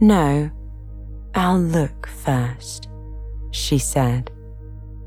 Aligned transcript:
No, 0.00 0.50
I'll 1.34 1.60
look 1.60 2.06
first, 2.06 2.88
she 3.50 3.78
said, 3.78 4.30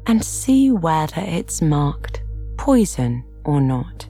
and 0.06 0.24
see 0.24 0.70
whether 0.70 1.22
it's 1.22 1.64
marked 1.64 2.22
poison 2.58 3.24
or 3.44 3.60
not. 3.60 4.08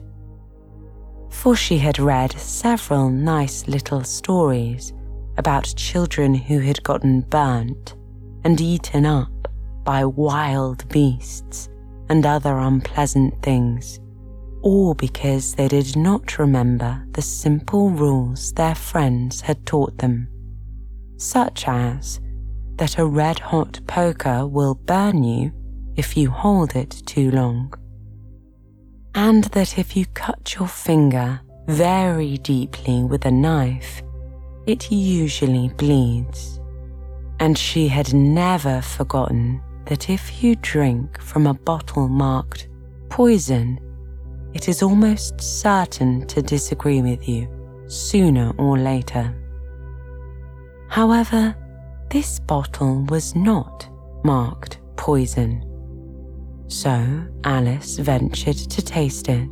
For 1.30 1.56
she 1.56 1.78
had 1.78 1.98
read 1.98 2.38
several 2.38 3.08
nice 3.08 3.66
little 3.66 4.04
stories 4.04 4.92
about 5.38 5.74
children 5.74 6.34
who 6.34 6.60
had 6.60 6.82
gotten 6.82 7.22
burnt 7.22 7.96
and 8.44 8.60
eaten 8.60 9.06
up 9.06 9.48
by 9.84 10.04
wild 10.04 10.86
beasts 10.90 11.70
and 12.10 12.26
other 12.26 12.58
unpleasant 12.58 13.42
things, 13.42 14.00
all 14.62 14.92
because 14.94 15.54
they 15.54 15.68
did 15.68 15.96
not 15.96 16.38
remember 16.38 17.06
the 17.12 17.22
simple 17.22 17.88
rules 17.88 18.52
their 18.52 18.74
friends 18.74 19.40
had 19.40 19.64
taught 19.66 19.96
them, 19.98 20.28
such 21.24 21.66
as 21.66 22.20
that 22.76 22.98
a 22.98 23.06
red 23.06 23.38
hot 23.38 23.80
poker 23.86 24.46
will 24.46 24.74
burn 24.74 25.24
you 25.24 25.52
if 25.96 26.16
you 26.16 26.30
hold 26.30 26.74
it 26.76 26.90
too 27.06 27.30
long, 27.30 27.72
and 29.14 29.44
that 29.44 29.78
if 29.78 29.96
you 29.96 30.06
cut 30.06 30.54
your 30.56 30.68
finger 30.68 31.40
very 31.66 32.36
deeply 32.38 33.04
with 33.04 33.24
a 33.24 33.30
knife, 33.30 34.02
it 34.66 34.90
usually 34.90 35.68
bleeds. 35.76 36.60
And 37.40 37.56
she 37.56 37.88
had 37.88 38.12
never 38.12 38.82
forgotten 38.82 39.60
that 39.86 40.10
if 40.10 40.42
you 40.42 40.56
drink 40.56 41.20
from 41.20 41.46
a 41.46 41.54
bottle 41.54 42.08
marked 42.08 42.68
poison, 43.08 43.78
it 44.52 44.68
is 44.68 44.82
almost 44.82 45.40
certain 45.40 46.26
to 46.26 46.42
disagree 46.42 47.02
with 47.02 47.28
you 47.28 47.48
sooner 47.86 48.52
or 48.58 48.78
later. 48.78 49.34
However, 50.94 51.56
this 52.10 52.38
bottle 52.38 53.04
was 53.08 53.34
not 53.34 53.88
marked 54.22 54.78
poison. 54.94 55.60
So 56.68 57.26
Alice 57.42 57.98
ventured 57.98 58.56
to 58.56 58.80
taste 58.80 59.28
it. 59.28 59.48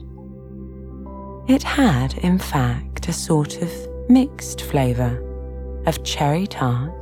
It 1.48 1.64
had, 1.64 2.14
in 2.18 2.38
fact, 2.38 3.08
a 3.08 3.12
sort 3.12 3.60
of 3.60 3.72
mixed 4.08 4.60
flavour 4.60 5.18
of 5.86 6.04
cherry 6.04 6.46
tart, 6.46 6.92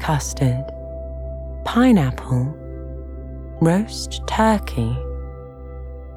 custard, 0.00 0.64
pineapple, 1.66 2.46
roast 3.60 4.22
turkey, 4.26 4.96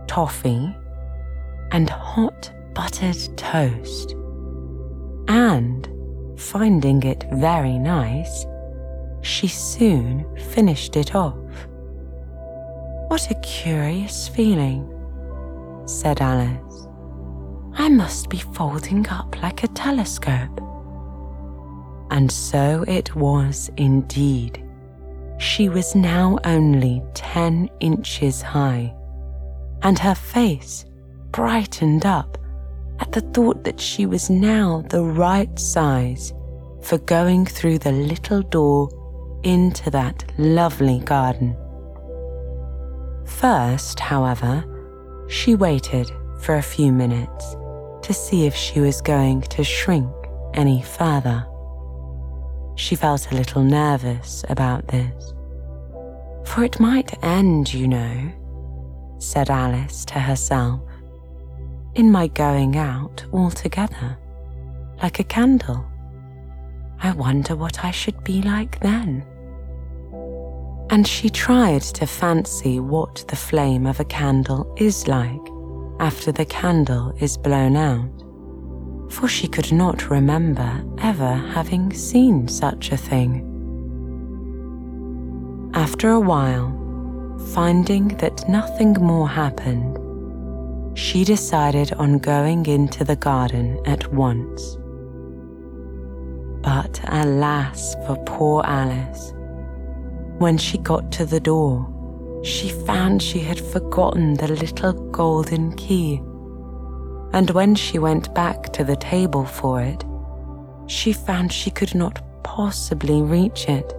toffee, 0.07 0.73
and 1.73 1.89
hot 1.89 2.49
buttered 2.73 3.37
toast. 3.37 4.15
And, 5.27 5.89
finding 6.37 7.03
it 7.03 7.25
very 7.33 7.77
nice, 7.77 8.45
she 9.21 9.47
soon 9.47 10.25
finished 10.37 10.95
it 10.95 11.15
off. 11.15 11.37
What 13.07 13.29
a 13.29 13.35
curious 13.41 14.27
feeling, 14.27 14.87
said 15.85 16.21
Alice. 16.21 16.87
I 17.73 17.89
must 17.89 18.29
be 18.29 18.39
folding 18.39 19.07
up 19.09 19.41
like 19.41 19.63
a 19.63 19.67
telescope. 19.69 20.59
And 22.09 22.31
so 22.31 22.83
it 22.87 23.15
was 23.15 23.69
indeed. 23.77 24.63
She 25.37 25.69
was 25.69 25.95
now 25.95 26.37
only 26.43 27.01
ten 27.13 27.69
inches 27.79 28.41
high, 28.41 28.93
and 29.81 29.97
her 29.99 30.15
face 30.15 30.85
brightened 31.31 32.05
up 32.05 32.37
at 33.01 33.11
the 33.11 33.21
thought 33.21 33.63
that 33.63 33.79
she 33.79 34.05
was 34.05 34.29
now 34.29 34.83
the 34.89 35.03
right 35.03 35.59
size 35.59 36.33
for 36.81 36.99
going 36.99 37.45
through 37.45 37.79
the 37.79 37.91
little 37.91 38.41
door 38.43 38.89
into 39.43 39.89
that 39.89 40.23
lovely 40.37 40.99
garden. 40.99 41.55
First, 43.25 43.99
however, 43.99 44.63
she 45.27 45.55
waited 45.55 46.11
for 46.41 46.55
a 46.55 46.61
few 46.61 46.91
minutes 46.91 47.55
to 48.03 48.13
see 48.13 48.45
if 48.45 48.55
she 48.55 48.79
was 48.79 49.01
going 49.01 49.41
to 49.41 49.63
shrink 49.63 50.11
any 50.53 50.81
further. 50.81 51.45
She 52.75 52.95
felt 52.95 53.31
a 53.31 53.35
little 53.35 53.63
nervous 53.63 54.45
about 54.49 54.87
this. 54.87 55.33
For 56.45 56.63
it 56.63 56.79
might 56.79 57.23
end, 57.23 57.73
you 57.73 57.87
know, 57.87 58.31
said 59.19 59.49
Alice 59.49 60.03
to 60.05 60.19
herself, 60.19 60.81
in 61.95 62.11
my 62.11 62.27
going 62.27 62.77
out 62.77 63.25
altogether, 63.33 64.17
like 65.01 65.19
a 65.19 65.23
candle. 65.23 65.85
I 67.01 67.11
wonder 67.11 67.55
what 67.55 67.83
I 67.83 67.91
should 67.91 68.23
be 68.23 68.41
like 68.41 68.79
then. 68.79 69.25
And 70.89 71.07
she 71.07 71.29
tried 71.29 71.81
to 71.81 72.05
fancy 72.05 72.79
what 72.79 73.25
the 73.27 73.35
flame 73.35 73.85
of 73.85 73.99
a 73.99 74.05
candle 74.05 74.73
is 74.77 75.07
like 75.07 75.39
after 75.99 76.31
the 76.31 76.45
candle 76.45 77.13
is 77.19 77.37
blown 77.37 77.75
out, 77.75 78.09
for 79.11 79.27
she 79.27 79.47
could 79.47 79.71
not 79.71 80.09
remember 80.09 80.83
ever 80.99 81.35
having 81.35 81.93
seen 81.93 82.47
such 82.47 82.91
a 82.91 82.97
thing. 82.97 83.47
After 85.73 86.09
a 86.09 86.19
while, 86.19 86.77
finding 87.53 88.09
that 88.17 88.47
nothing 88.49 88.93
more 88.93 89.29
happened, 89.29 89.97
she 91.01 91.23
decided 91.23 91.91
on 91.93 92.19
going 92.19 92.63
into 92.67 93.03
the 93.03 93.15
garden 93.15 93.81
at 93.87 94.13
once. 94.13 94.77
But 96.61 97.01
alas 97.07 97.95
for 98.05 98.15
poor 98.27 98.61
Alice. 98.63 99.33
When 100.37 100.59
she 100.59 100.77
got 100.77 101.11
to 101.13 101.25
the 101.25 101.39
door, 101.39 101.87
she 102.43 102.69
found 102.69 103.19
she 103.19 103.39
had 103.39 103.59
forgotten 103.59 104.35
the 104.35 104.49
little 104.49 104.93
golden 105.09 105.75
key. 105.75 106.17
And 107.33 107.49
when 107.49 107.73
she 107.73 107.97
went 107.97 108.33
back 108.35 108.71
to 108.73 108.83
the 108.83 108.95
table 108.95 109.43
for 109.43 109.81
it, 109.81 110.05
she 110.85 111.13
found 111.13 111.51
she 111.51 111.71
could 111.71 111.95
not 111.95 112.21
possibly 112.43 113.23
reach 113.23 113.67
it. 113.67 113.91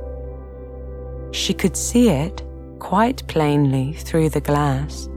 She 1.32 1.52
could 1.52 1.76
see 1.76 2.10
it 2.10 2.44
quite 2.78 3.26
plainly 3.26 3.94
through 3.94 4.28
the 4.28 4.40
glass 4.40 5.08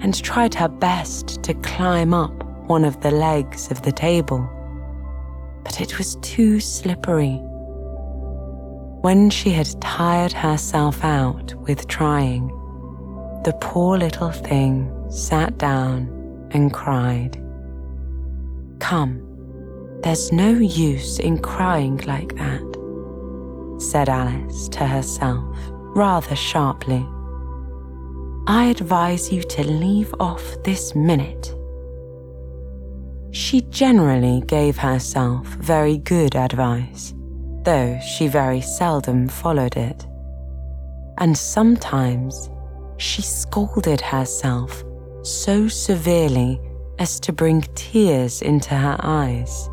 and 0.00 0.22
tried 0.22 0.54
her 0.54 0.68
best 0.68 1.42
to 1.42 1.54
climb 1.54 2.14
up 2.14 2.44
one 2.68 2.84
of 2.84 3.00
the 3.00 3.10
legs 3.10 3.70
of 3.70 3.82
the 3.82 3.92
table, 3.92 4.48
but 5.64 5.80
it 5.80 5.98
was 5.98 6.16
too 6.16 6.60
slippery. 6.60 7.40
When 9.00 9.30
she 9.30 9.50
had 9.50 9.80
tired 9.80 10.32
herself 10.32 11.04
out 11.04 11.54
with 11.54 11.88
trying, 11.88 12.48
the 13.44 13.56
poor 13.60 13.96
little 13.96 14.32
thing 14.32 14.92
sat 15.10 15.56
down 15.58 16.48
and 16.50 16.72
cried. 16.72 17.40
Come, 18.80 19.22
there's 20.02 20.32
no 20.32 20.50
use 20.50 21.18
in 21.18 21.38
crying 21.38 21.98
like 22.06 22.34
that, 22.36 23.76
said 23.78 24.08
Alice 24.08 24.68
to 24.70 24.86
herself 24.86 25.56
rather 25.94 26.36
sharply. 26.36 27.06
I 28.48 28.64
advise 28.64 29.30
you 29.30 29.42
to 29.42 29.62
leave 29.62 30.12
off 30.18 30.42
this 30.64 30.94
minute. 30.94 31.54
She 33.30 33.60
generally 33.60 34.42
gave 34.46 34.76
herself 34.76 35.46
very 35.46 35.98
good 35.98 36.34
advice 36.34 37.14
though 37.68 37.98
she 38.00 38.28
very 38.28 38.62
seldom 38.62 39.28
followed 39.28 39.76
it. 39.76 40.06
And 41.18 41.36
sometimes 41.36 42.48
she 42.96 43.20
scolded 43.20 44.00
herself 44.00 44.82
so 45.22 45.68
severely 45.68 46.58
as 46.98 47.20
to 47.20 47.32
bring 47.32 47.60
tears 47.74 48.40
into 48.40 48.74
her 48.74 48.96
eyes. 49.00 49.68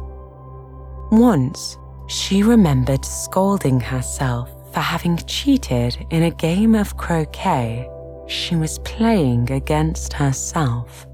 Once, 1.12 1.78
she 2.08 2.44
remembered 2.44 3.06
scolding 3.06 3.80
herself 3.80 4.50
for 4.74 4.82
having 4.82 5.16
cheated 5.26 6.06
in 6.10 6.24
a 6.24 6.32
game 6.32 6.76
of 6.76 6.98
croquet 6.98 7.90
she 8.28 8.56
was 8.56 8.80
playing 8.80 9.52
against 9.52 10.14
herself. 10.14 11.08